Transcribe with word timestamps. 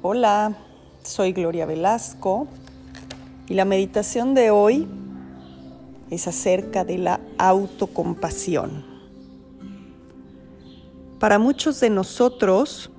Hola, 0.00 0.56
soy 1.02 1.32
Gloria 1.32 1.66
Velasco 1.66 2.46
y 3.48 3.54
la 3.54 3.64
meditación 3.64 4.32
de 4.32 4.52
hoy 4.52 4.86
es 6.08 6.28
acerca 6.28 6.84
de 6.84 6.98
la 6.98 7.20
autocompasión. 7.36 8.84
Para 11.18 11.40
muchos 11.40 11.80
de 11.80 11.90
nosotros 11.90 12.92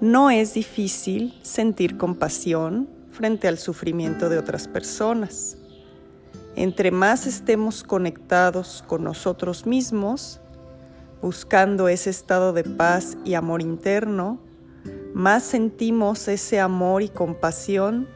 no 0.00 0.30
es 0.30 0.54
difícil 0.54 1.36
sentir 1.42 1.98
compasión 1.98 2.88
frente 3.10 3.48
al 3.48 3.58
sufrimiento 3.58 4.28
de 4.28 4.38
otras 4.38 4.68
personas. 4.68 5.58
Entre 6.54 6.92
más 6.92 7.26
estemos 7.26 7.82
conectados 7.82 8.84
con 8.86 9.02
nosotros 9.02 9.66
mismos, 9.66 10.38
buscando 11.20 11.88
ese 11.88 12.10
estado 12.10 12.52
de 12.52 12.62
paz 12.62 13.16
y 13.24 13.34
amor 13.34 13.62
interno, 13.62 14.48
más 15.14 15.42
sentimos 15.42 16.28
ese 16.28 16.60
amor 16.60 17.02
y 17.02 17.08
compasión 17.08 18.08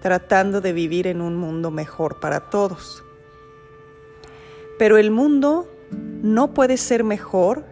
tratando 0.00 0.60
de 0.60 0.72
vivir 0.72 1.06
en 1.06 1.20
un 1.20 1.36
mundo 1.36 1.70
mejor 1.70 2.20
para 2.20 2.50
todos. 2.50 3.02
Pero 4.78 4.96
el 4.96 5.10
mundo 5.10 5.68
no 6.22 6.54
puede 6.54 6.76
ser 6.76 7.04
mejor 7.04 7.64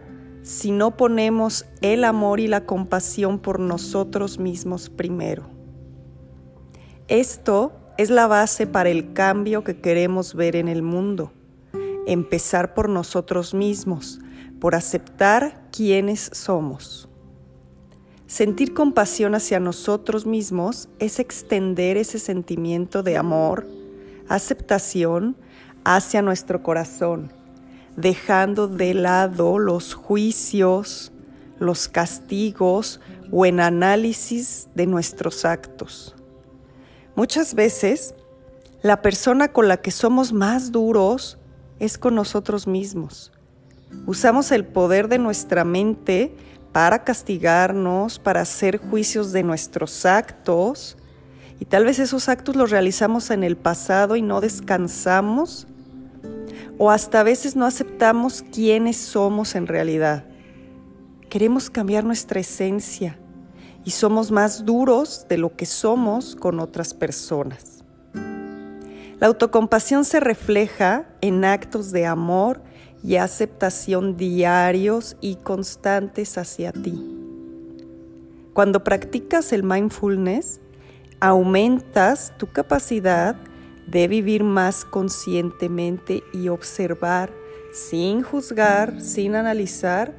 si 0.43 0.71
no 0.71 0.95
ponemos 0.95 1.65
el 1.81 2.03
amor 2.03 2.39
y 2.39 2.47
la 2.47 2.65
compasión 2.65 3.39
por 3.39 3.59
nosotros 3.59 4.39
mismos 4.39 4.89
primero. 4.89 5.43
Esto 7.07 7.73
es 7.97 8.09
la 8.09 8.27
base 8.27 8.67
para 8.67 8.89
el 8.89 9.13
cambio 9.13 9.63
que 9.63 9.79
queremos 9.79 10.35
ver 10.35 10.55
en 10.55 10.67
el 10.67 10.83
mundo. 10.83 11.31
Empezar 12.05 12.73
por 12.73 12.89
nosotros 12.89 13.53
mismos, 13.53 14.19
por 14.59 14.75
aceptar 14.75 15.67
quiénes 15.71 16.29
somos. 16.33 17.09
Sentir 18.27 18.73
compasión 18.73 19.35
hacia 19.35 19.61
nosotros 19.61 20.25
mismos 20.25 20.89
es 20.99 21.19
extender 21.19 21.95
ese 21.95 22.19
sentimiento 22.19 23.01
de 23.01 23.15
amor, 23.15 23.65
aceptación 24.27 25.37
hacia 25.85 26.21
nuestro 26.21 26.61
corazón, 26.61 27.31
dejando 27.95 28.67
de 28.67 28.93
lado 28.93 29.59
los 29.59 29.93
juicios, 29.93 31.13
los 31.57 31.87
castigos 31.87 32.99
o 33.31 33.45
en 33.45 33.61
análisis 33.61 34.67
de 34.75 34.87
nuestros 34.87 35.45
actos. 35.45 36.13
Muchas 37.15 37.53
veces, 37.53 38.13
la 38.81 39.01
persona 39.01 39.53
con 39.53 39.69
la 39.69 39.77
que 39.77 39.91
somos 39.91 40.33
más 40.33 40.73
duros 40.73 41.37
es 41.79 41.97
con 41.97 42.15
nosotros 42.15 42.67
mismos. 42.67 43.31
Usamos 44.05 44.51
el 44.51 44.65
poder 44.65 45.07
de 45.07 45.17
nuestra 45.17 45.63
mente 45.63 46.35
para 46.77 47.03
castigarnos, 47.03 48.19
para 48.19 48.41
hacer 48.41 48.77
juicios 48.77 49.31
de 49.31 49.41
nuestros 49.41 50.05
actos. 50.05 50.95
Y 51.59 51.65
tal 51.65 51.85
vez 51.85 51.97
esos 51.97 52.29
actos 52.29 52.55
los 52.55 52.69
realizamos 52.69 53.31
en 53.31 53.43
el 53.43 53.57
pasado 53.57 54.15
y 54.15 54.21
no 54.21 54.41
descansamos. 54.41 55.65
O 56.77 56.91
hasta 56.91 57.21
a 57.21 57.23
veces 57.23 57.55
no 57.55 57.65
aceptamos 57.65 58.43
quiénes 58.53 58.95
somos 58.95 59.55
en 59.55 59.65
realidad. 59.65 60.25
Queremos 61.31 61.71
cambiar 61.71 62.03
nuestra 62.03 62.41
esencia 62.41 63.17
y 63.83 63.89
somos 63.89 64.29
más 64.29 64.63
duros 64.63 65.25
de 65.27 65.39
lo 65.39 65.55
que 65.55 65.65
somos 65.65 66.35
con 66.35 66.59
otras 66.59 66.93
personas. 66.93 67.83
La 69.19 69.25
autocompasión 69.25 70.05
se 70.05 70.19
refleja 70.19 71.07
en 71.21 71.43
actos 71.43 71.91
de 71.91 72.05
amor 72.05 72.61
y 73.03 73.15
aceptación 73.15 74.17
diarios 74.17 75.17
y 75.21 75.35
constantes 75.35 76.37
hacia 76.37 76.71
ti. 76.71 77.17
Cuando 78.53 78.83
practicas 78.83 79.53
el 79.53 79.63
mindfulness, 79.63 80.59
aumentas 81.19 82.33
tu 82.37 82.47
capacidad 82.47 83.35
de 83.87 84.07
vivir 84.07 84.43
más 84.43 84.83
conscientemente 84.83 86.23
y 86.33 86.49
observar 86.49 87.31
sin 87.71 88.21
juzgar, 88.23 89.01
sin 89.01 89.35
analizar. 89.35 90.13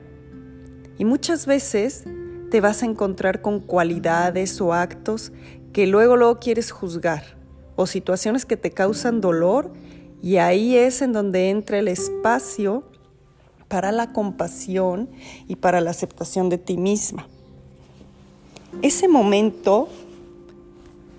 Y 0.97 1.05
muchas 1.05 1.47
veces 1.47 2.05
te 2.51 2.61
vas 2.61 2.83
a 2.83 2.87
encontrar 2.87 3.43
con 3.43 3.61
cualidades 3.61 4.61
o 4.61 4.73
actos 4.73 5.33
que 5.73 5.87
luego 5.87 6.17
luego 6.17 6.39
quieres 6.39 6.71
juzgar 6.71 7.37
o 7.77 7.87
situaciones 7.87 8.47
que 8.47 8.57
te 8.57 8.71
causan 8.71 9.21
dolor 9.21 9.73
y 10.23 10.39
ahí 10.39 10.77
es 10.77 11.03
en 11.03 11.13
donde 11.13 11.51
entra 11.51 11.79
el 11.79 11.89
espacio 11.89 12.85
para 13.69 13.93
la 13.93 14.13
compasión 14.13 15.09
y 15.47 15.57
para 15.57 15.81
la 15.81 15.91
aceptación 15.91 16.49
de 16.49 16.59
ti 16.59 16.77
misma. 16.77 17.29
Ese 18.83 19.09
momento 19.09 19.89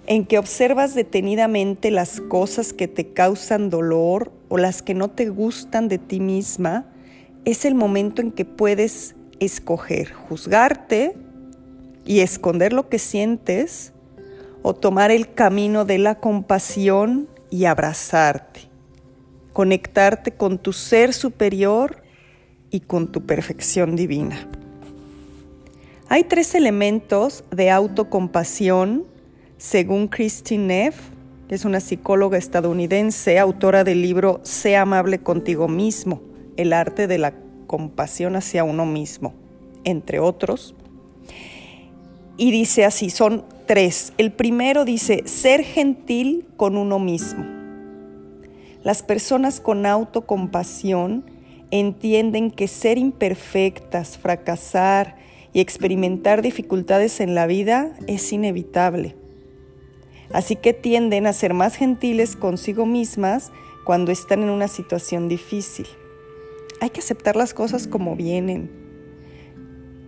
en 0.08 0.26
que 0.26 0.40
observas 0.40 0.96
detenidamente 0.96 1.92
las 1.92 2.20
cosas 2.20 2.74
que 2.74 2.88
te 2.88 3.14
causan 3.14 3.70
dolor 3.70 4.32
o 4.50 4.58
las 4.58 4.82
que 4.82 4.96
no 4.96 5.10
te 5.10 5.30
gustan 5.30 5.88
de 5.88 6.00
ti 6.00 6.20
misma, 6.20 6.88
es 7.46 7.64
el 7.64 7.76
momento 7.76 8.22
en 8.22 8.32
que 8.32 8.44
puedes 8.44 9.16
escoger 9.40 10.12
juzgarte 10.12 11.16
y 12.06 12.20
esconder 12.22 12.74
lo 12.74 12.90
que 12.90 13.00
sientes 13.00 13.94
o 14.64 14.74
tomar 14.74 15.12
el 15.12 15.34
camino 15.34 15.86
de 15.86 16.00
la 16.00 16.20
compasión 16.20 17.30
y 17.50 17.66
abrazarte 17.66 18.69
conectarte 19.60 20.32
con 20.32 20.58
tu 20.58 20.72
ser 20.72 21.12
superior 21.12 22.02
y 22.72 22.80
con 22.80 23.12
tu 23.12 23.26
perfección 23.26 23.98
divina. 23.98 24.48
Hay 26.08 26.24
tres 26.24 26.56
elementos 26.56 27.44
de 27.52 27.70
autocompasión, 27.70 29.04
según 29.58 30.08
Christine 30.08 30.66
Neff, 30.66 30.96
que 31.50 31.56
es 31.56 31.66
una 31.66 31.82
psicóloga 31.82 32.38
estadounidense, 32.38 33.38
autora 33.38 33.84
del 33.84 34.02
libro 34.02 34.40
Sé 34.44 34.78
amable 34.78 35.20
contigo 35.20 35.68
mismo, 35.68 36.22
el 36.56 36.72
arte 36.72 37.08
de 37.08 37.18
la 37.18 37.34
compasión 37.68 38.38
hacia 38.38 38.64
uno 38.64 38.86
mismo, 38.86 39.34
entre 39.84 40.22
otros. 40.22 40.74
Y 42.38 42.52
dice 42.52 42.86
así, 42.86 43.10
son 43.10 43.44
tres. 43.66 44.14
El 44.18 44.32
primero 44.32 44.86
dice, 44.86 45.24
ser 45.26 45.66
gentil 45.66 46.48
con 46.56 46.78
uno 46.78 46.98
mismo. 46.98 47.59
Las 48.84 49.04
personas 49.04 49.60
con 49.60 49.86
autocompasión 49.86 51.26
entienden 51.72 52.50
que 52.50 52.68
ser 52.68 52.98
imperfectas, 52.98 54.18
fracasar 54.18 55.18
y 55.54 55.60
experimentar 55.60 56.42
dificultades 56.42 57.20
en 57.20 57.36
la 57.36 57.46
vida 57.46 57.92
es 58.08 58.32
inevitable. 58.32 59.16
Así 60.32 60.56
que 60.56 60.74
tienden 60.74 61.28
a 61.28 61.34
ser 61.34 61.54
más 61.54 61.76
gentiles 61.76 62.36
consigo 62.36 62.86
mismas 62.86 63.52
cuando 63.84 64.12
están 64.12 64.44
en 64.44 64.50
una 64.50 64.68
situación 64.68 65.28
difícil. 65.28 65.88
Hay 66.82 66.92
que 66.92 67.00
aceptar 67.00 67.36
las 67.36 67.54
cosas 67.54 67.88
como 67.88 68.16
vienen. 68.16 68.72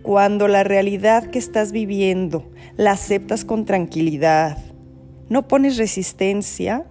Cuando 0.03 0.48
la 0.48 0.64
realidad 0.64 1.30
que 1.30 1.40
estás 1.40 1.72
viviendo 1.72 2.50
la 2.78 2.92
aceptas 2.92 3.44
con 3.44 3.66
tranquilidad, 3.66 4.58
no 5.30 5.48
pones 5.48 5.78
resistencia, 5.78 6.86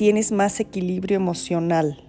tienes 0.00 0.32
más 0.32 0.60
equilibrio 0.60 1.14
emocional. 1.14 2.02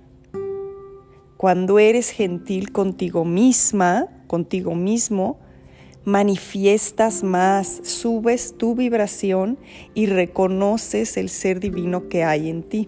Cuando 1.36 1.78
eres 1.78 2.10
gentil 2.10 2.72
contigo 2.72 3.26
misma, 3.26 4.08
contigo 4.28 4.76
mismo, 4.76 5.42
manifiestas 6.06 7.22
más, 7.22 7.82
subes 7.84 8.56
tu 8.58 8.76
vibración 8.76 9.58
y 9.94 10.06
reconoces 10.06 11.18
el 11.18 11.28
ser 11.28 11.60
divino 11.60 12.08
que 12.08 12.24
hay 12.24 12.50
en 12.50 12.64
ti. 12.64 12.88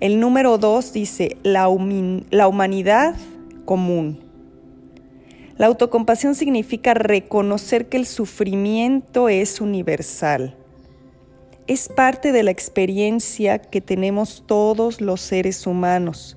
El 0.00 0.20
número 0.20 0.58
dos 0.58 0.92
dice 0.92 1.38
la, 1.42 1.66
humanidad 1.68 3.16
común. 3.64 4.20
La 5.56 5.68
autocompasión 5.68 6.34
significa 6.34 6.92
reconocer 6.92 7.88
que 7.88 7.96
el 7.96 8.04
sufrimiento 8.04 9.30
es 9.30 9.62
universal 9.62 10.54
es 11.66 11.88
parte 11.88 12.32
de 12.32 12.42
la 12.42 12.50
experiencia 12.50 13.58
que 13.58 13.80
tenemos 13.80 14.44
todos 14.46 15.00
los 15.00 15.20
seres 15.20 15.66
humanos 15.66 16.36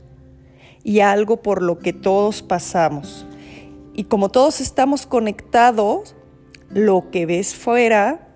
y 0.84 1.02
algo 1.02 1.42
por 1.42 1.62
lo 1.62 1.78
que 1.78 1.94
todos 1.94 2.42
pasamos. 2.42 3.28
Y 3.94 4.06
como 4.06 4.30
todos 4.30 4.62
estamos 4.62 5.06
conectados, 5.06 6.16
lo 6.70 7.12
que 7.12 7.26
ves 7.26 7.54
fuera 7.54 8.28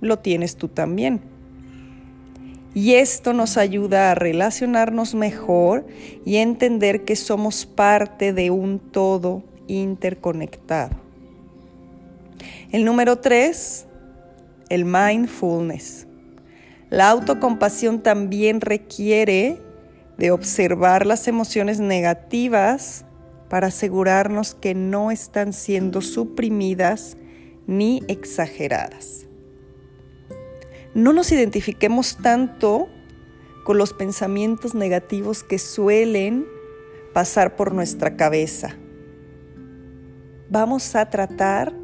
lo 0.00 0.18
tienes 0.18 0.56
tú 0.56 0.68
también. 0.68 1.20
Y 2.74 2.94
esto 2.94 3.32
nos 3.32 3.56
ayuda 3.56 4.10
a 4.10 4.14
relacionarnos 4.14 5.14
mejor 5.14 5.86
y 6.26 6.36
entender 6.36 7.04
que 7.04 7.16
somos 7.16 7.64
parte 7.64 8.34
de 8.34 8.50
un 8.50 8.78
todo 8.78 9.42
interconectado. 9.66 10.94
El 12.70 12.84
número 12.84 13.18
tres, 13.18 13.86
el 14.68 14.84
mindfulness. 14.84 16.05
La 16.90 17.10
autocompasión 17.10 18.00
también 18.02 18.60
requiere 18.60 19.58
de 20.18 20.30
observar 20.30 21.04
las 21.04 21.26
emociones 21.26 21.80
negativas 21.80 23.04
para 23.48 23.68
asegurarnos 23.68 24.54
que 24.54 24.74
no 24.74 25.10
están 25.10 25.52
siendo 25.52 26.00
suprimidas 26.00 27.16
ni 27.66 28.02
exageradas. 28.08 29.26
No 30.94 31.12
nos 31.12 31.30
identifiquemos 31.32 32.18
tanto 32.22 32.88
con 33.64 33.78
los 33.78 33.92
pensamientos 33.92 34.74
negativos 34.74 35.42
que 35.42 35.58
suelen 35.58 36.46
pasar 37.12 37.56
por 37.56 37.74
nuestra 37.74 38.16
cabeza. 38.16 38.76
Vamos 40.48 40.94
a 40.94 41.10
tratar 41.10 41.74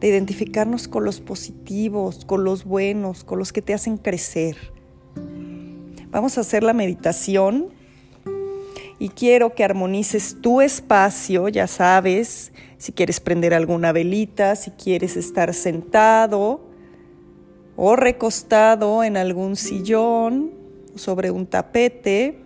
de 0.00 0.08
identificarnos 0.08 0.88
con 0.88 1.04
los 1.04 1.20
positivos, 1.20 2.24
con 2.24 2.44
los 2.44 2.64
buenos, 2.64 3.22
con 3.22 3.38
los 3.38 3.52
que 3.52 3.62
te 3.62 3.74
hacen 3.74 3.98
crecer. 3.98 4.56
Vamos 6.10 6.38
a 6.38 6.40
hacer 6.40 6.62
la 6.62 6.72
meditación 6.72 7.68
y 8.98 9.10
quiero 9.10 9.54
que 9.54 9.64
armonices 9.64 10.36
tu 10.40 10.60
espacio, 10.60 11.48
ya 11.48 11.66
sabes, 11.66 12.52
si 12.78 12.92
quieres 12.92 13.20
prender 13.20 13.54
alguna 13.54 13.92
velita, 13.92 14.56
si 14.56 14.70
quieres 14.72 15.16
estar 15.16 15.54
sentado 15.54 16.60
o 17.76 17.96
recostado 17.96 19.04
en 19.04 19.16
algún 19.16 19.56
sillón 19.56 20.50
sobre 20.96 21.30
un 21.30 21.46
tapete. 21.46 22.38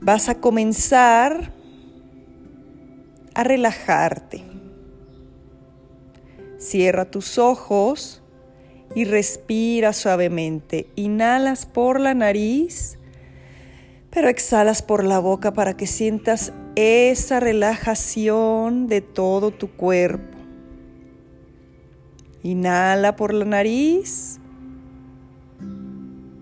Vas 0.00 0.28
a 0.28 0.40
comenzar 0.40 1.52
a 3.34 3.42
relajarte. 3.42 4.53
Cierra 6.64 7.04
tus 7.04 7.36
ojos 7.36 8.22
y 8.94 9.04
respira 9.04 9.92
suavemente. 9.92 10.88
Inhalas 10.96 11.66
por 11.66 12.00
la 12.00 12.14
nariz, 12.14 12.98
pero 14.08 14.30
exhalas 14.30 14.80
por 14.80 15.04
la 15.04 15.18
boca 15.18 15.52
para 15.52 15.76
que 15.76 15.86
sientas 15.86 16.54
esa 16.74 17.38
relajación 17.38 18.86
de 18.86 19.02
todo 19.02 19.50
tu 19.50 19.72
cuerpo. 19.72 20.38
Inhala 22.42 23.14
por 23.14 23.34
la 23.34 23.44
nariz. 23.44 24.40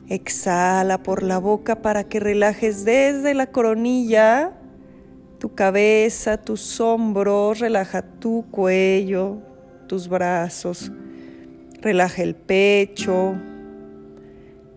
Exhala 0.09 1.03
por 1.03 1.25
la 1.25 1.39
boca 1.39 1.83
para 1.83 2.05
que 2.05 2.21
relajes 2.21 2.85
desde 2.85 3.35
la 3.35 3.49
coronilla 3.49 4.57
tu 5.41 5.57
cabeza, 5.57 6.37
tus 6.37 6.81
hombros, 6.81 7.59
relaja 7.59 8.03
tu 8.03 8.45
cuello, 8.53 9.39
tus 9.93 10.09
brazos, 10.09 10.91
relaja 11.83 12.23
el 12.23 12.35
pecho, 12.35 13.35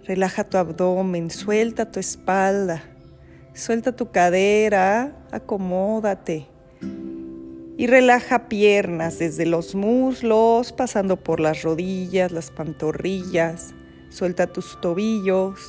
relaja 0.04 0.44
tu 0.44 0.58
abdomen, 0.58 1.32
suelta 1.32 1.90
tu 1.90 2.02
espalda, 2.02 2.84
suelta 3.54 3.96
tu 3.96 4.12
cadera, 4.12 5.26
acomódate. 5.32 6.48
Y 7.78 7.88
relaja 7.88 8.50
piernas 8.50 9.20
desde 9.20 9.46
los 9.46 9.74
muslos, 9.74 10.74
pasando 10.74 11.16
por 11.16 11.40
las 11.40 11.62
rodillas, 11.62 12.34
las 12.34 12.52
pantorrillas, 12.52 13.74
suelta 14.10 14.48
tus 14.48 14.82
tobillos 14.82 15.62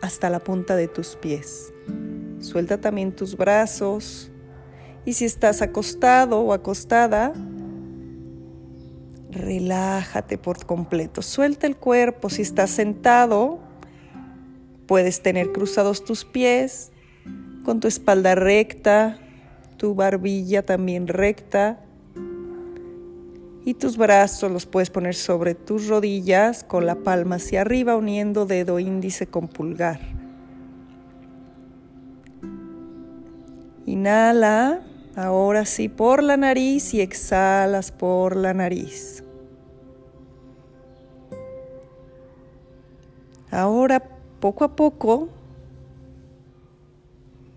hasta 0.00 0.30
la 0.30 0.38
punta 0.38 0.74
de 0.74 0.88
tus 0.88 1.16
pies. 1.16 1.70
Suelta 2.40 2.80
también 2.80 3.12
tus 3.12 3.36
brazos. 3.36 4.30
Y 5.04 5.12
si 5.12 5.26
estás 5.26 5.60
acostado 5.60 6.40
o 6.40 6.54
acostada, 6.54 7.34
relájate 9.32 10.38
por 10.38 10.64
completo. 10.64 11.22
Suelta 11.22 11.66
el 11.66 11.76
cuerpo. 11.76 12.30
Si 12.30 12.42
estás 12.42 12.70
sentado, 12.70 13.60
puedes 14.86 15.22
tener 15.22 15.52
cruzados 15.52 16.04
tus 16.04 16.24
pies 16.24 16.92
con 17.64 17.80
tu 17.80 17.88
espalda 17.88 18.34
recta, 18.34 19.18
tu 19.76 19.94
barbilla 19.94 20.62
también 20.62 21.08
recta. 21.08 21.80
Y 23.64 23.74
tus 23.74 23.96
brazos 23.96 24.50
los 24.50 24.66
puedes 24.66 24.90
poner 24.90 25.14
sobre 25.14 25.54
tus 25.54 25.86
rodillas 25.86 26.64
con 26.64 26.84
la 26.84 26.96
palma 26.96 27.36
hacia 27.36 27.60
arriba 27.60 27.96
uniendo 27.96 28.44
dedo 28.44 28.80
índice 28.80 29.28
con 29.28 29.46
pulgar. 29.46 30.00
Inhala, 33.86 34.82
ahora 35.16 35.64
sí 35.64 35.88
por 35.88 36.22
la 36.22 36.36
nariz 36.36 36.94
y 36.94 37.00
exhalas 37.00 37.92
por 37.92 38.36
la 38.36 38.54
nariz. 38.54 39.22
Ahora, 43.50 44.02
poco 44.40 44.64
a 44.64 44.74
poco, 44.74 45.28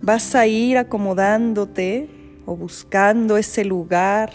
vas 0.01 0.35
a 0.35 0.45
ir 0.45 0.77
acomodándote 0.77 2.09
o 2.45 2.55
buscando 2.55 3.37
ese 3.37 3.63
lugar, 3.63 4.31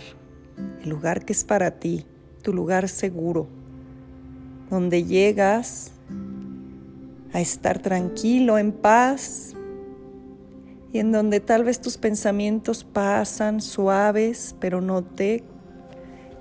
el 0.82 0.88
lugar 0.88 1.24
que 1.24 1.34
es 1.34 1.44
para 1.44 1.72
ti, 1.72 2.06
tu 2.42 2.54
lugar 2.54 2.88
seguro, 2.88 3.46
donde 4.70 5.04
llegas 5.04 5.92
a 7.32 7.40
estar 7.40 7.78
tranquilo, 7.78 8.56
en 8.56 8.72
paz, 8.72 9.54
y 10.92 10.98
en 10.98 11.12
donde 11.12 11.40
tal 11.40 11.64
vez 11.64 11.80
tus 11.80 11.96
pensamientos 11.96 12.84
pasan 12.84 13.60
suaves, 13.60 14.54
pero 14.60 14.80
no 14.80 15.02
te 15.02 15.44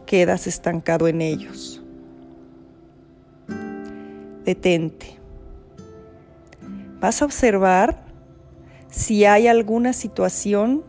quedas 0.05 0.47
estancado 0.47 1.07
en 1.07 1.21
ellos 1.21 1.79
detente. 4.49 5.19
Vas 6.99 7.21
a 7.21 7.25
observar 7.25 8.03
si 8.89 9.25
hay 9.25 9.47
alguna 9.47 9.93
situación 9.93 10.83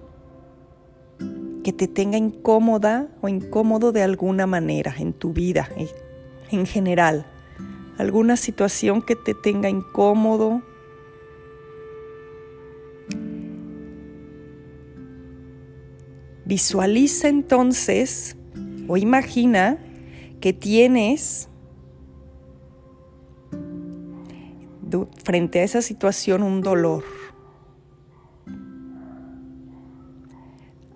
que 1.62 1.72
te 1.74 1.86
tenga 1.86 2.16
incómoda 2.16 3.08
o 3.20 3.28
incómodo 3.28 3.92
de 3.92 4.02
alguna 4.02 4.46
manera 4.46 4.94
en 4.98 5.12
tu 5.12 5.34
vida, 5.34 5.68
eh, 5.76 5.90
en 6.50 6.64
general. 6.64 7.26
Alguna 7.98 8.38
situación 8.38 9.02
que 9.02 9.14
te 9.14 9.34
tenga 9.34 9.68
incómodo. 9.68 10.62
Visualiza 16.50 17.28
entonces 17.28 18.36
o 18.88 18.96
imagina 18.96 19.78
que 20.40 20.52
tienes 20.52 21.48
frente 25.22 25.60
a 25.60 25.62
esa 25.62 25.80
situación 25.80 26.42
un 26.42 26.60
dolor. 26.60 27.04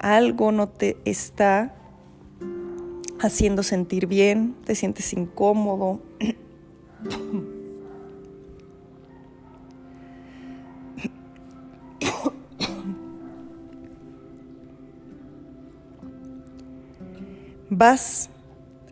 Algo 0.01 0.51
no 0.51 0.71
te 0.71 0.97
está 1.05 1.77
haciendo 3.21 3.63
sentir 3.63 4.09
bien, 4.09 4.57
te 4.65 4.75
sientes 4.75 5.13
incómodo. 5.13 6.01
Vas 17.77 18.31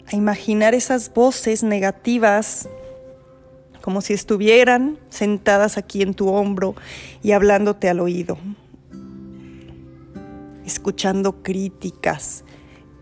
a 0.09 0.17
imaginar 0.17 0.75
esas 0.75 1.15
voces 1.15 1.63
negativas 1.63 2.69
como 3.81 4.01
si 4.01 4.13
estuvieran 4.13 4.99
sentadas 5.09 5.79
aquí 5.79 6.03
en 6.03 6.15
tu 6.15 6.29
hombro 6.31 6.75
y 7.23 7.31
hablándote 7.31 7.89
al 7.89 8.01
oído, 8.01 8.39
escuchando 10.67 11.45
críticas 11.45 12.43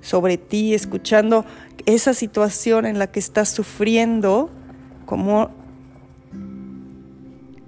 sobre 0.03 0.37
ti, 0.37 0.75
escuchando 0.75 1.47
esa 1.87 2.13
situación 2.13 2.85
en 2.85 2.99
la 2.99 3.07
que 3.11 3.21
estás 3.21 3.49
sufriendo, 3.49 4.51
como 5.07 5.51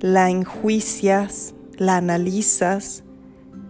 la 0.00 0.28
enjuicias, 0.28 1.54
la 1.78 1.96
analizas 1.96 3.04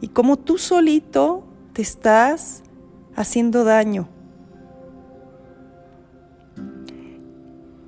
y 0.00 0.08
como 0.08 0.36
tú 0.36 0.58
solito 0.58 1.44
te 1.74 1.82
estás 1.82 2.64
haciendo 3.14 3.62
daño. 3.62 4.11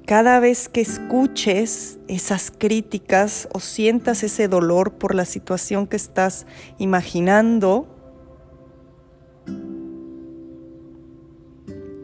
Cada 0.07 0.39
vez 0.39 0.69
que 0.69 0.83
escuches 0.83 1.99
esas 2.09 2.51
críticas 2.51 3.49
o 3.55 3.61
sientas 3.61 4.23
ese 4.23 4.49
dolor 4.49 4.93
por 4.99 5.15
la 5.15 5.25
situación 5.25 5.87
que 5.87 5.97
estás 5.97 6.47
imaginando, 6.77 7.89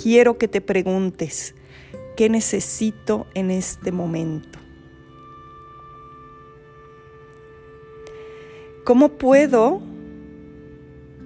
quiero 0.02 0.38
que 0.38 0.48
te 0.48 0.62
preguntes, 0.62 1.54
¿qué 2.16 2.30
necesito 2.30 3.26
en 3.34 3.50
este 3.50 3.92
momento? 3.92 4.58
¿Cómo 8.84 9.10
puedo 9.18 9.82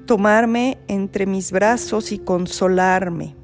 tomarme 0.06 0.78
entre 0.88 1.24
mis 1.24 1.52
brazos 1.52 2.10
y 2.10 2.18
consolarme? 2.18 3.43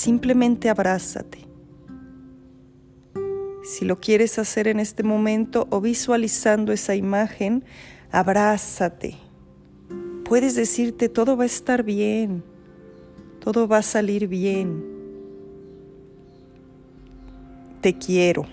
Simplemente 0.00 0.70
abrázate. 0.70 1.40
Si 3.62 3.84
lo 3.84 4.00
quieres 4.00 4.38
hacer 4.38 4.66
en 4.66 4.80
este 4.80 5.02
momento 5.02 5.66
o 5.68 5.82
visualizando 5.82 6.72
esa 6.72 6.94
imagen, 6.94 7.64
Abrázate. 8.10 9.16
Puedes 10.24 10.54
decirte, 10.54 11.10
todo 11.10 11.36
va 11.36 11.42
a 11.42 11.46
estar 11.46 11.82
bien, 11.82 12.42
todo 13.40 13.68
va 13.68 13.76
a 13.78 13.82
salir 13.82 14.26
bien. 14.26 14.82
Te 17.82 17.92
quiero. 17.92 18.46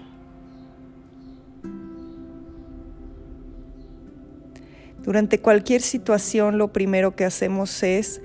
Durante 5.02 5.40
cualquier 5.40 5.82
situación 5.82 6.58
lo 6.58 6.74
primero 6.74 7.16
que 7.16 7.24
hacemos 7.24 7.82
es 7.84 8.22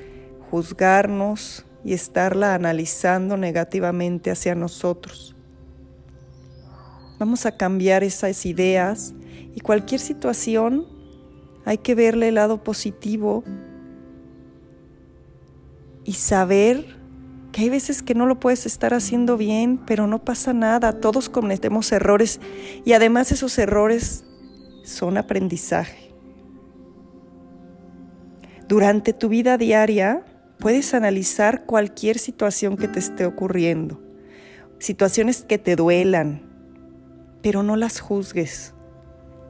juzgarnos 0.50 1.64
y 1.84 1.94
estarla 1.94 2.54
analizando 2.54 3.36
negativamente 3.36 4.30
hacia 4.30 4.54
nosotros. 4.54 5.34
Vamos 7.18 7.46
a 7.46 7.56
cambiar 7.56 8.02
esas 8.02 8.46
ideas 8.46 9.14
y 9.54 9.60
cualquier 9.60 10.00
situación 10.00 10.86
hay 11.64 11.78
que 11.78 11.94
verle 11.94 12.28
el 12.28 12.36
lado 12.36 12.62
positivo 12.64 13.44
y 16.04 16.14
saber 16.14 17.00
que 17.52 17.62
hay 17.62 17.68
veces 17.68 18.02
que 18.02 18.14
no 18.14 18.26
lo 18.26 18.40
puedes 18.40 18.66
estar 18.66 18.94
haciendo 18.94 19.36
bien, 19.36 19.78
pero 19.86 20.06
no 20.06 20.24
pasa 20.24 20.52
nada, 20.52 21.00
todos 21.00 21.28
cometemos 21.28 21.92
errores 21.92 22.40
y 22.84 22.94
además 22.94 23.30
esos 23.30 23.56
errores 23.58 24.24
son 24.84 25.18
aprendizaje. 25.18 26.10
Durante 28.68 29.12
tu 29.12 29.28
vida 29.28 29.58
diaria 29.58 30.24
puedes 30.58 30.94
analizar 30.94 31.64
cualquier 31.64 32.18
situación 32.18 32.76
que 32.76 32.88
te 32.88 32.98
esté 32.98 33.26
ocurriendo, 33.26 34.00
situaciones 34.78 35.42
que 35.42 35.58
te 35.58 35.76
duelan, 35.76 36.42
pero 37.42 37.62
no 37.62 37.76
las 37.76 38.00
juzgues, 38.00 38.74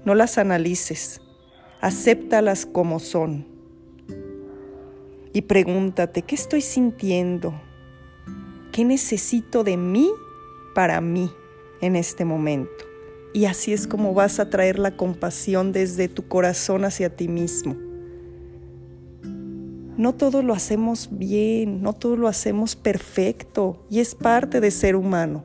no 0.04 0.14
las 0.14 0.38
analices, 0.38 1.20
acéptalas 1.80 2.66
como 2.66 2.98
son. 2.98 3.46
Y 5.32 5.42
pregúntate, 5.42 6.22
¿qué 6.22 6.34
estoy 6.34 6.60
sintiendo? 6.60 7.54
¿Qué 8.72 8.84
necesito 8.84 9.64
de 9.64 9.76
mí 9.76 10.10
para 10.74 11.00
mí 11.00 11.30
en 11.80 11.96
este 11.96 12.24
momento? 12.24 12.84
Y 13.34 13.46
así 13.46 13.72
es 13.72 13.86
como 13.86 14.12
vas 14.12 14.40
a 14.40 14.50
traer 14.50 14.78
la 14.78 14.96
compasión 14.96 15.72
desde 15.72 16.08
tu 16.08 16.28
corazón 16.28 16.84
hacia 16.84 17.14
ti 17.14 17.28
mismo. 17.28 17.91
No 19.96 20.14
todo 20.14 20.42
lo 20.42 20.54
hacemos 20.54 21.08
bien, 21.12 21.82
no 21.82 21.92
todo 21.92 22.16
lo 22.16 22.28
hacemos 22.28 22.76
perfecto 22.76 23.84
y 23.90 24.00
es 24.00 24.14
parte 24.14 24.60
de 24.60 24.70
ser 24.70 24.96
humano. 24.96 25.44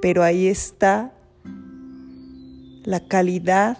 Pero 0.00 0.22
ahí 0.22 0.46
está 0.46 1.12
la 2.84 3.00
calidad 3.00 3.78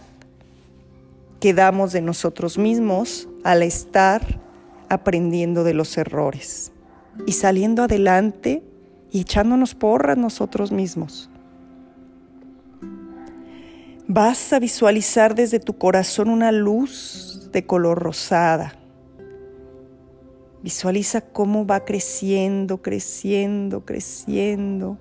que 1.40 1.54
damos 1.54 1.92
de 1.92 2.00
nosotros 2.00 2.58
mismos 2.58 3.28
al 3.42 3.62
estar 3.62 4.40
aprendiendo 4.88 5.64
de 5.64 5.75
los 5.75 5.96
errores 5.96 6.72
y 7.26 7.32
saliendo 7.32 7.82
adelante 7.82 8.62
y 9.11 9.20
echándonos 9.20 9.75
porras 9.75 10.16
nosotros 10.16 10.72
mismos. 10.72 11.28
Vas 14.06 14.52
a 14.52 14.58
visualizar 14.58 15.34
desde 15.34 15.58
tu 15.58 15.78
corazón 15.78 16.28
una 16.28 16.52
de 17.52 17.66
color 17.66 17.99
rosada. 17.99 18.75
Visualiza 20.62 21.21
cómo 21.21 21.66
va 21.66 21.85
creciendo, 21.85 22.80
creciendo, 22.80 23.85
creciendo, 23.85 24.99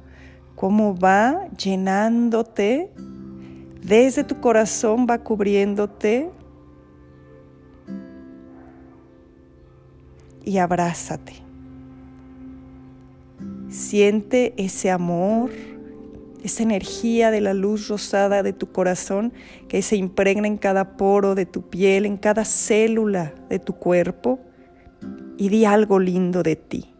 cómo 0.56 0.96
va 0.96 1.48
llenándote, 1.58 2.92
desde 3.84 4.24
tu 4.24 4.40
corazón 4.40 5.08
va 5.10 5.20
cubriéndote 5.20 6.30
y 10.44 10.58
abrázate. 10.58 11.34
Siente 13.70 14.54
ese 14.58 14.92
amor 14.92 15.52
esa 16.44 16.64
energía 16.64 17.32
de 17.32 17.42
la 17.42 17.54
luz 17.54 17.88
rosada 17.88 18.44
de 18.44 18.54
tu 18.54 18.72
corazón 18.72 19.32
que 19.68 19.82
se 19.82 19.96
impregna 19.96 20.48
en 20.48 20.58
cada 20.58 20.98
poro 20.98 21.36
de 21.36 21.46
tu 21.46 21.70
piel, 21.70 22.06
en 22.06 22.18
cada 22.18 22.46
célula 22.46 23.34
de 23.50 23.60
tu 23.60 23.74
cuerpo 23.74 24.40
y 25.38 25.50
di 25.50 25.66
algo 25.66 26.00
lindo 26.00 26.42
de 26.44 26.56
ti. 26.56 26.94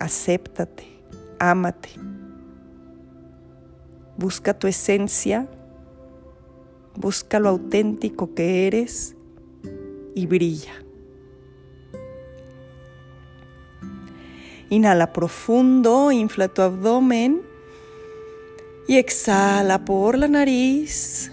Acéptate, 0.00 0.84
ámate. 1.38 1.90
Busca 4.16 4.58
tu 4.58 4.66
esencia, 4.66 5.48
busca 6.94 7.40
lo 7.40 7.48
auténtico 7.48 8.34
que 8.34 8.66
eres 8.66 9.16
y 10.14 10.26
brilla. 10.26 10.72
Inhala 14.68 15.12
profundo, 15.12 16.12
infla 16.12 16.48
tu 16.48 16.62
abdomen 16.62 17.53
y 18.86 18.96
exhala 18.96 19.84
por 19.84 20.18
la 20.18 20.28
nariz. 20.28 21.30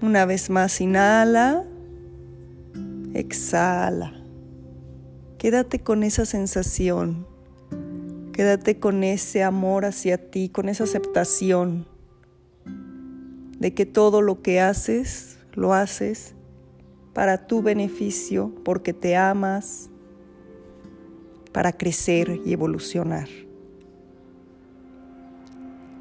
Una 0.00 0.24
vez 0.24 0.50
más, 0.50 0.80
inhala. 0.80 1.64
Exhala. 3.14 4.14
Quédate 5.38 5.80
con 5.80 6.02
esa 6.02 6.24
sensación. 6.24 7.26
Quédate 8.32 8.78
con 8.78 9.04
ese 9.04 9.42
amor 9.42 9.84
hacia 9.84 10.30
ti, 10.30 10.48
con 10.48 10.68
esa 10.68 10.84
aceptación 10.84 11.86
de 13.58 13.74
que 13.74 13.84
todo 13.84 14.22
lo 14.22 14.40
que 14.40 14.60
haces, 14.60 15.38
lo 15.52 15.74
haces 15.74 16.34
para 17.12 17.46
tu 17.46 17.60
beneficio, 17.60 18.54
porque 18.64 18.94
te 18.94 19.16
amas, 19.16 19.90
para 21.52 21.72
crecer 21.72 22.40
y 22.46 22.54
evolucionar. 22.54 23.28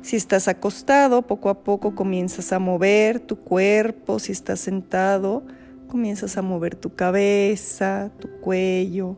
Si 0.02 0.16
estás 0.16 0.48
acostado, 0.48 1.24
poco 1.24 1.50
a 1.50 1.64
poco 1.64 1.94
comienzas 1.94 2.54
a 2.54 2.60
mover 2.60 3.20
tu 3.20 3.38
cuerpo. 3.38 4.20
Si 4.20 4.32
estás 4.32 4.62
sentado, 4.62 5.44
comienzas 5.88 6.38
a 6.38 6.42
mover 6.42 6.76
tu 6.76 6.96
cabeza, 6.96 8.12
tu 8.20 8.30
cuello, 8.40 9.18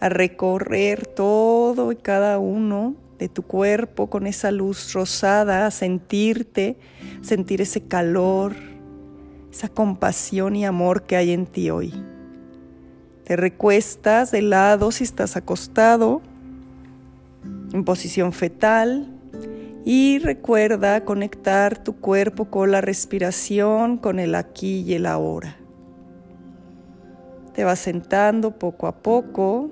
a 0.00 0.08
recorrer 0.08 1.06
todo 1.06 1.92
y 1.92 1.96
cada 1.96 2.38
uno 2.38 2.96
de 3.18 3.28
tu 3.28 3.42
cuerpo 3.42 4.10
con 4.10 4.26
esa 4.26 4.50
luz 4.50 4.92
rosada, 4.92 5.66
a 5.66 5.70
sentirte, 5.70 6.76
sentir 7.20 7.60
ese 7.60 7.82
calor, 7.82 8.54
esa 9.52 9.68
compasión 9.68 10.56
y 10.56 10.64
amor 10.64 11.04
que 11.04 11.14
hay 11.14 11.30
en 11.30 11.46
ti 11.46 11.70
hoy. 11.70 11.92
Te 13.22 13.36
recuestas 13.36 14.32
de 14.32 14.42
lado 14.42 14.90
si 14.90 15.04
estás 15.04 15.36
acostado, 15.36 16.22
en 17.72 17.84
posición 17.84 18.32
fetal, 18.32 19.21
y 19.84 20.18
recuerda 20.20 21.04
conectar 21.04 21.82
tu 21.82 21.96
cuerpo 21.96 22.46
con 22.46 22.70
la 22.70 22.80
respiración, 22.80 23.98
con 23.98 24.20
el 24.20 24.34
aquí 24.34 24.82
y 24.82 24.94
el 24.94 25.06
ahora. 25.06 25.56
Te 27.54 27.64
vas 27.64 27.80
sentando 27.80 28.58
poco 28.58 28.86
a 28.86 29.02
poco 29.02 29.70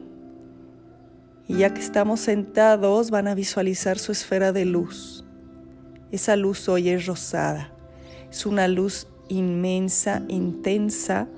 y 1.46 1.58
ya 1.58 1.72
que 1.72 1.80
estamos 1.80 2.20
sentados 2.20 3.10
van 3.10 3.28
a 3.28 3.34
visualizar 3.34 3.98
su 3.98 4.12
esfera 4.12 4.52
de 4.52 4.64
luz. 4.64 5.24
Esa 6.10 6.36
luz 6.36 6.68
hoy 6.68 6.88
es 6.88 7.06
rosada. 7.06 7.72
Es 8.30 8.46
una 8.46 8.68
luz 8.68 9.06
inmensa, 9.28 10.22
intensa, 10.28 11.28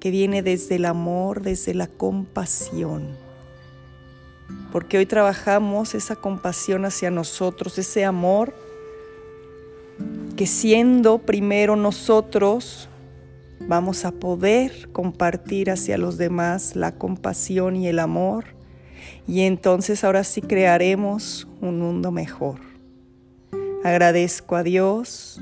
que 0.00 0.10
viene 0.10 0.42
desde 0.42 0.76
el 0.76 0.86
amor, 0.86 1.42
desde 1.42 1.74
la 1.74 1.88
compasión 1.88 3.27
porque 4.72 4.98
hoy 4.98 5.06
trabajamos 5.06 5.94
esa 5.94 6.16
compasión 6.16 6.84
hacia 6.84 7.10
nosotros, 7.10 7.78
ese 7.78 8.04
amor 8.04 8.54
que 10.36 10.46
siendo 10.46 11.18
primero 11.18 11.74
nosotros 11.74 12.88
vamos 13.66 14.04
a 14.04 14.12
poder 14.12 14.90
compartir 14.92 15.70
hacia 15.70 15.98
los 15.98 16.16
demás 16.16 16.76
la 16.76 16.92
compasión 16.92 17.76
y 17.76 17.88
el 17.88 17.98
amor 17.98 18.58
y 19.26 19.42
entonces 19.42 20.04
ahora 20.04 20.24
sí 20.24 20.40
crearemos 20.40 21.46
un 21.60 21.78
mundo 21.80 22.10
mejor. 22.10 22.60
Agradezco 23.84 24.56
a 24.56 24.62
Dios, 24.62 25.40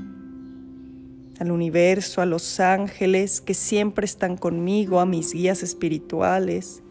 al 1.39 1.51
universo, 1.51 2.21
a 2.21 2.25
los 2.25 2.59
ángeles 2.59 3.41
que 3.41 3.53
siempre 3.53 4.05
están 4.05 4.37
conmigo, 4.37 4.99
a 4.99 5.05
mis 5.05 5.33
guías 5.33 5.63
espirituales, 5.63 6.81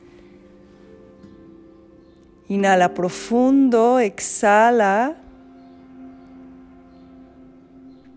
Inhala 2.49 2.95
profundo, 2.95 3.99
exhala. 3.99 5.17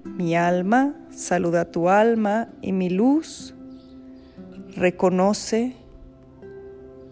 Mi 0.03 0.35
alma, 0.35 0.93
saluda 1.09 1.71
tu 1.71 1.89
alma 1.89 2.49
y 2.61 2.71
mi 2.71 2.89
luz 2.89 3.53
reconoce 4.75 5.75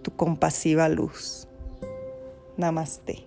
tu 0.01 0.15
compasiva 0.15 0.87
luz. 0.89 1.47
Namaste. 2.55 3.26